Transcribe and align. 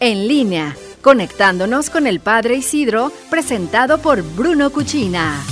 en 0.00 0.26
línea, 0.26 0.76
conectándonos 1.02 1.90
con 1.90 2.06
el 2.06 2.20
Padre 2.20 2.56
Isidro, 2.56 3.12
presentado 3.28 3.98
por 3.98 4.22
Bruno 4.22 4.70
Cuchina. 4.70 5.44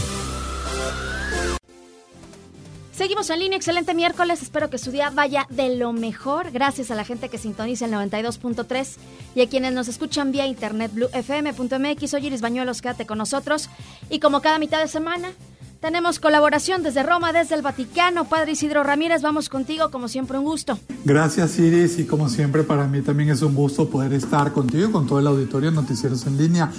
Seguimos 2.93 3.31
en 3.31 3.39
línea, 3.39 3.57
excelente 3.57 3.95
miércoles, 3.95 4.43
espero 4.43 4.71
que 4.71 4.79
su 4.79 4.91
día 4.91 5.11
vaya 5.11 5.47
de 5.51 5.77
lo 5.77 5.93
mejor, 5.93 6.51
gracias 6.51 6.91
a 6.91 6.97
la 6.97 7.05
gente 7.05 7.29
que 7.29 7.39
sintoniza 7.39 7.85
el 7.85 7.93
92.3 7.93 8.97
y 9.37 9.43
a 9.43 9.49
quienes 9.49 9.73
nos 9.73 9.87
escuchan 9.87 10.33
vía 10.33 10.47
internet 10.47 10.91
bluefm.mx. 10.93 12.11
Soy 12.11 12.27
Iris 12.27 12.41
Bañuelos, 12.41 12.83
quédate 12.83 13.07
con 13.07 13.19
nosotros 13.19 13.69
y 14.11 14.19
como 14.19 14.41
cada 14.41 14.59
mitad 14.59 14.81
de 14.81 14.89
semana 14.89 15.33
tenemos 15.81 16.19
colaboración 16.19 16.83
desde 16.83 17.03
Roma, 17.03 17.33
desde 17.33 17.55
el 17.55 17.63
Vaticano. 17.63 18.25
Padre 18.25 18.53
Isidro 18.53 18.83
Ramírez, 18.83 19.23
vamos 19.23 19.49
contigo, 19.49 19.91
como 19.91 20.09
siempre 20.09 20.39
un 20.39 20.45
gusto. 20.45 20.79
Gracias 21.05 21.59
Iris 21.59 21.99
y 21.99 22.07
como 22.07 22.29
siempre 22.29 22.65
para 22.65 22.87
mí 22.87 23.01
también 23.01 23.31
es 23.31 23.43
un 23.43 23.55
gusto 23.55 23.89
poder 23.89 24.13
estar 24.13 24.53
contigo 24.53 24.89
y 24.89 24.93
con 24.93 25.07
todo 25.07 25.19
el 25.19 25.27
auditorio 25.27 25.71
de 25.71 25.77
Noticieros 25.77 26.27
en 26.27 26.37
línea. 26.37 26.71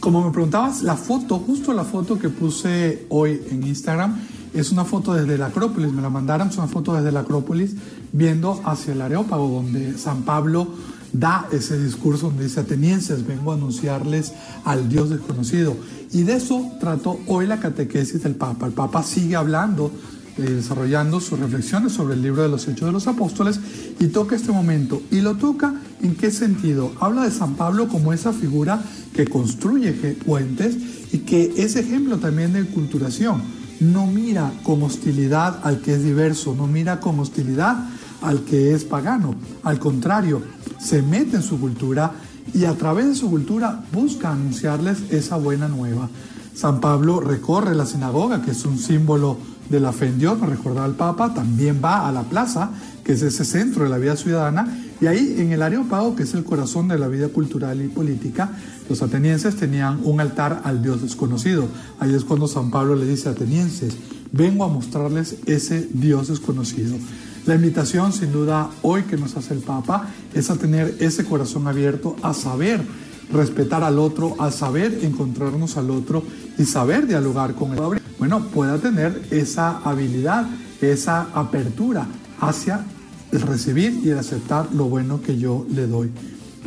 Como 0.00 0.24
me 0.24 0.30
preguntabas, 0.30 0.82
la 0.82 0.96
foto, 0.96 1.38
justo 1.38 1.72
la 1.72 1.84
foto 1.84 2.18
que 2.18 2.28
puse 2.28 3.06
hoy 3.08 3.42
en 3.50 3.66
Instagram, 3.66 4.16
es 4.54 4.70
una 4.70 4.84
foto 4.84 5.12
desde 5.12 5.36
la 5.36 5.46
Acrópolis, 5.46 5.92
me 5.92 6.02
la 6.02 6.10
mandaron, 6.10 6.48
es 6.48 6.56
una 6.56 6.68
foto 6.68 6.94
desde 6.94 7.12
la 7.12 7.20
Acrópolis 7.20 7.74
viendo 8.12 8.60
hacia 8.64 8.92
el 8.92 9.02
Areópago, 9.02 9.48
donde 9.48 9.98
San 9.98 10.22
Pablo 10.22 10.68
da 11.12 11.48
ese 11.52 11.82
discurso 11.82 12.28
donde 12.28 12.44
dice, 12.44 12.60
atenienses, 12.60 13.26
vengo 13.26 13.52
a 13.52 13.54
anunciarles 13.54 14.32
al 14.64 14.88
Dios 14.88 15.10
desconocido. 15.10 15.76
Y 16.12 16.22
de 16.22 16.36
eso 16.36 16.72
trató 16.80 17.18
hoy 17.26 17.46
la 17.46 17.60
catequesis 17.60 18.22
del 18.22 18.34
Papa. 18.34 18.66
El 18.66 18.72
Papa 18.72 19.02
sigue 19.02 19.36
hablando, 19.36 19.90
eh, 20.38 20.42
desarrollando 20.42 21.20
sus 21.20 21.38
reflexiones 21.38 21.92
sobre 21.92 22.14
el 22.14 22.22
libro 22.22 22.42
de 22.42 22.48
los 22.48 22.66
Hechos 22.68 22.86
de 22.86 22.92
los 22.92 23.06
Apóstoles 23.06 23.60
y 23.98 24.06
toca 24.06 24.36
este 24.36 24.52
momento. 24.52 25.02
¿Y 25.10 25.20
lo 25.20 25.36
toca 25.36 25.74
en 26.02 26.14
qué 26.14 26.30
sentido? 26.30 26.92
Habla 27.00 27.24
de 27.24 27.30
San 27.30 27.54
Pablo 27.54 27.88
como 27.88 28.12
esa 28.12 28.32
figura 28.32 28.82
que 29.14 29.26
construye 29.26 29.92
puentes 29.92 30.76
y 31.12 31.18
que 31.18 31.54
es 31.56 31.76
ejemplo 31.76 32.18
también 32.18 32.52
de 32.52 32.64
culturación. 32.64 33.42
No 33.80 34.06
mira 34.06 34.52
con 34.62 34.82
hostilidad 34.82 35.60
al 35.62 35.80
que 35.80 35.94
es 35.94 36.02
diverso, 36.02 36.54
no 36.54 36.66
mira 36.66 37.00
con 37.00 37.18
hostilidad 37.20 37.88
al 38.22 38.42
que 38.42 38.74
es 38.74 38.84
pagano. 38.84 39.34
Al 39.62 39.78
contrario, 39.78 40.42
se 40.80 41.02
mete 41.02 41.36
en 41.36 41.42
su 41.42 41.60
cultura 41.60 42.12
y 42.54 42.64
a 42.64 42.74
través 42.74 43.06
de 43.06 43.14
su 43.14 43.30
cultura 43.30 43.84
busca 43.92 44.32
anunciarles 44.32 45.10
esa 45.10 45.36
buena 45.36 45.68
nueva. 45.68 46.08
San 46.54 46.80
Pablo 46.80 47.20
recorre 47.20 47.74
la 47.74 47.86
sinagoga, 47.86 48.42
que 48.42 48.50
es 48.50 48.64
un 48.64 48.78
símbolo 48.78 49.36
de 49.68 49.80
la 49.80 49.92
fe 49.92 50.06
en 50.06 50.18
Dios, 50.18 50.40
recordaba 50.40 50.86
el 50.86 50.94
Papa, 50.94 51.34
también 51.34 51.80
va 51.84 52.08
a 52.08 52.12
la 52.12 52.22
plaza, 52.22 52.70
que 53.04 53.12
es 53.12 53.22
ese 53.22 53.44
centro 53.44 53.84
de 53.84 53.90
la 53.90 53.98
vida 53.98 54.16
ciudadana, 54.16 54.84
y 55.00 55.06
ahí 55.06 55.36
en 55.38 55.52
el 55.52 55.62
Areópago, 55.62 56.16
que 56.16 56.24
es 56.24 56.34
el 56.34 56.42
corazón 56.42 56.88
de 56.88 56.98
la 56.98 57.06
vida 57.06 57.28
cultural 57.28 57.80
y 57.80 57.88
política, 57.88 58.50
los 58.88 59.02
atenienses 59.02 59.56
tenían 59.56 60.00
un 60.02 60.20
altar 60.20 60.62
al 60.64 60.82
Dios 60.82 61.02
desconocido. 61.02 61.68
Ahí 62.00 62.14
es 62.14 62.24
cuando 62.24 62.48
San 62.48 62.70
Pablo 62.70 62.96
le 62.96 63.06
dice 63.06 63.28
a 63.28 63.32
atenienses, 63.32 63.96
vengo 64.32 64.64
a 64.64 64.68
mostrarles 64.68 65.36
ese 65.46 65.88
Dios 65.92 66.28
desconocido. 66.28 66.96
La 67.46 67.54
invitación, 67.54 68.12
sin 68.12 68.32
duda, 68.32 68.70
hoy 68.82 69.04
que 69.04 69.16
nos 69.16 69.36
hace 69.36 69.54
el 69.54 69.60
Papa, 69.60 70.08
es 70.34 70.50
a 70.50 70.56
tener 70.56 70.96
ese 71.00 71.24
corazón 71.24 71.66
abierto, 71.66 72.16
a 72.22 72.34
saber 72.34 72.82
respetar 73.32 73.84
al 73.84 73.98
otro, 73.98 74.36
a 74.38 74.50
saber 74.50 75.00
encontrarnos 75.02 75.76
al 75.76 75.90
otro 75.90 76.22
y 76.58 76.64
saber 76.64 77.06
dialogar 77.06 77.54
con 77.54 77.72
el 77.72 77.78
otro. 77.78 78.00
Bueno, 78.18 78.46
pueda 78.48 78.78
tener 78.78 79.22
esa 79.30 79.78
habilidad, 79.78 80.46
esa 80.80 81.28
apertura 81.34 82.06
hacia 82.40 82.84
el 83.32 83.40
recibir 83.42 84.00
y 84.04 84.10
el 84.10 84.18
aceptar 84.18 84.68
lo 84.74 84.84
bueno 84.84 85.20
que 85.22 85.38
yo 85.38 85.66
le 85.70 85.86
doy. 85.86 86.10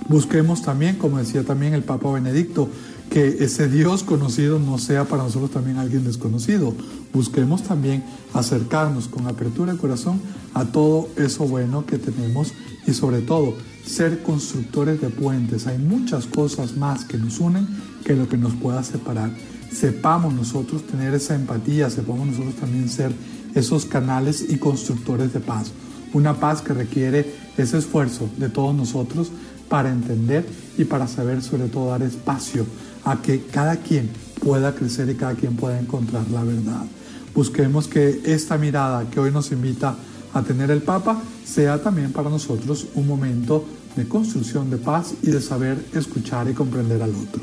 Busquemos 0.07 0.61
también, 0.61 0.95
como 0.95 1.17
decía 1.19 1.43
también 1.43 1.73
el 1.73 1.83
Papa 1.83 2.11
Benedicto, 2.11 2.69
que 3.11 3.43
ese 3.43 3.67
Dios 3.67 4.03
conocido 4.03 4.57
no 4.57 4.77
sea 4.77 5.03
para 5.03 5.23
nosotros 5.23 5.51
también 5.51 5.77
alguien 5.77 6.05
desconocido. 6.05 6.73
Busquemos 7.13 7.61
también 7.61 8.05
acercarnos 8.33 9.09
con 9.09 9.27
apertura 9.27 9.73
de 9.73 9.77
corazón 9.77 10.21
a 10.53 10.63
todo 10.63 11.09
eso 11.17 11.45
bueno 11.45 11.85
que 11.85 11.97
tenemos 11.97 12.53
y 12.87 12.93
sobre 12.93 13.19
todo 13.19 13.53
ser 13.85 14.23
constructores 14.23 15.01
de 15.01 15.09
puentes. 15.09 15.67
Hay 15.67 15.77
muchas 15.77 16.25
cosas 16.25 16.77
más 16.77 17.03
que 17.03 17.17
nos 17.17 17.41
unen 17.41 17.67
que 18.05 18.15
lo 18.15 18.29
que 18.29 18.37
nos 18.37 18.53
pueda 18.53 18.81
separar. 18.81 19.35
Sepamos 19.73 20.33
nosotros 20.33 20.87
tener 20.87 21.13
esa 21.13 21.35
empatía, 21.35 21.89
sepamos 21.89 22.27
nosotros 22.27 22.55
también 22.55 22.87
ser 22.87 23.11
esos 23.53 23.85
canales 23.85 24.45
y 24.47 24.55
constructores 24.55 25.33
de 25.33 25.41
paz. 25.41 25.73
Una 26.13 26.39
paz 26.39 26.61
que 26.61 26.73
requiere 26.73 27.25
ese 27.57 27.77
esfuerzo 27.77 28.29
de 28.37 28.49
todos 28.49 28.75
nosotros 28.75 29.31
para 29.69 29.89
entender 29.89 30.45
y 30.77 30.83
para 30.83 31.07
saber 31.07 31.41
sobre 31.41 31.67
todo 31.67 31.89
dar 31.89 32.03
espacio 32.03 32.65
a 33.05 33.21
que 33.21 33.45
cada 33.45 33.77
quien 33.77 34.09
pueda 34.43 34.75
crecer 34.75 35.09
y 35.09 35.15
cada 35.15 35.35
quien 35.35 35.55
pueda 35.55 35.79
encontrar 35.79 36.29
la 36.29 36.43
verdad. 36.43 36.85
Busquemos 37.33 37.87
que 37.87 38.21
esta 38.25 38.57
mirada 38.57 39.09
que 39.09 39.19
hoy 39.19 39.31
nos 39.31 39.51
invita 39.51 39.95
a 40.33 40.41
tener 40.41 40.71
el 40.71 40.81
Papa 40.81 41.21
sea 41.45 41.81
también 41.81 42.11
para 42.11 42.29
nosotros 42.29 42.87
un 42.95 43.07
momento 43.07 43.65
de 43.95 44.07
construcción 44.07 44.69
de 44.69 44.77
paz 44.77 45.13
y 45.21 45.31
de 45.31 45.41
saber 45.41 45.85
escuchar 45.93 46.49
y 46.49 46.53
comprender 46.53 47.01
al 47.01 47.11
otro. 47.11 47.41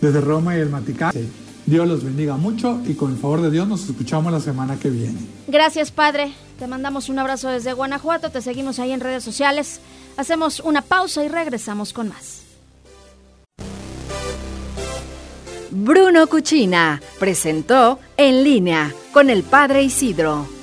Desde 0.00 0.20
Roma 0.20 0.56
y 0.56 0.60
el 0.60 0.68
Vaticano, 0.68 1.12
Dios 1.68 1.86
los 1.86 2.02
bendiga 2.02 2.38
mucho 2.38 2.80
y 2.86 2.94
con 2.94 3.12
el 3.12 3.18
favor 3.18 3.42
de 3.42 3.50
Dios 3.50 3.68
nos 3.68 3.84
escuchamos 3.84 4.32
la 4.32 4.40
semana 4.40 4.78
que 4.78 4.88
viene. 4.88 5.18
Gracias, 5.48 5.90
Padre. 5.90 6.32
Te 6.58 6.66
mandamos 6.66 7.10
un 7.10 7.18
abrazo 7.18 7.48
desde 7.50 7.74
Guanajuato, 7.74 8.30
te 8.30 8.40
seguimos 8.40 8.78
ahí 8.78 8.90
en 8.90 9.00
redes 9.00 9.22
sociales. 9.22 9.80
Hacemos 10.16 10.60
una 10.60 10.80
pausa 10.80 11.22
y 11.24 11.28
regresamos 11.28 11.92
con 11.92 12.08
más. 12.08 12.44
Bruno 15.70 16.26
Cuchina 16.26 17.02
presentó 17.18 17.98
En 18.16 18.42
línea 18.42 18.90
con 19.12 19.28
el 19.28 19.42
Padre 19.42 19.82
Isidro. 19.82 20.57